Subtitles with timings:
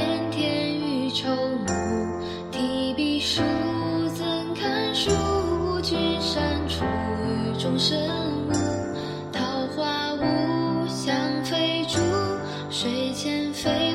[0.00, 1.66] 天天与绸暮，
[2.50, 3.42] 提笔书
[4.14, 4.24] 怎
[4.54, 5.10] 堪书？
[5.82, 6.86] 君山处，
[7.26, 7.98] 雨中生
[8.48, 8.52] 物。
[9.30, 11.98] 桃花坞，香飞烛，
[12.70, 13.89] 水前飞。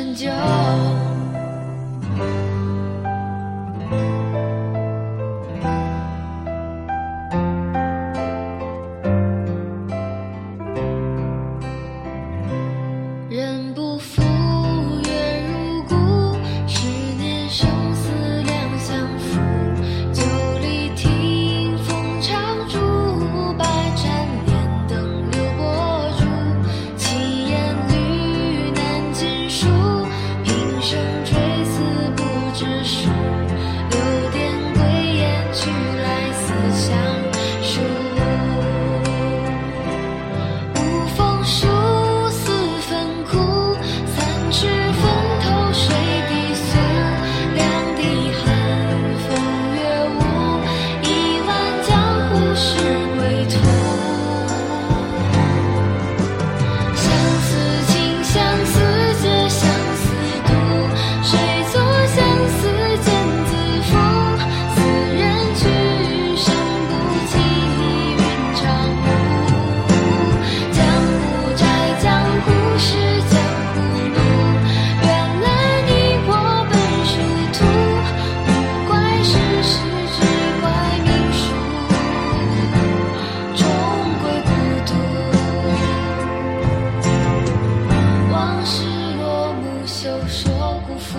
[0.00, 0.30] 很久
[90.02, 91.18] 就说辜负